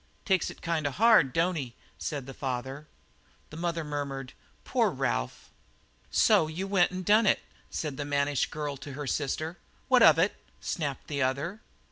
"Takes 0.25 0.49
it 0.49 0.63
kind 0.63 0.87
of 0.87 0.95
hard, 0.95 1.31
don't 1.31 1.55
he?" 1.57 1.75
said 1.99 2.25
the 2.25 2.33
father. 2.33 2.77
And 2.77 2.87
the 3.51 3.57
mother 3.57 3.83
murmured: 3.83 4.33
"Poor 4.63 4.89
Ralph!" 4.89 5.51
"So 6.09 6.47
you 6.47 6.65
went 6.65 6.91
an' 6.91 7.03
done 7.03 7.27
it?" 7.27 7.41
said 7.69 7.97
the 7.97 8.03
mannish 8.03 8.47
girl 8.47 8.77
to 8.77 8.93
her 8.93 9.05
sister. 9.05 9.59
"What 9.89 10.01
of 10.01 10.17
it?" 10.17 10.33
snapped 10.59 11.05
the 11.05 11.21
other. 11.21 11.61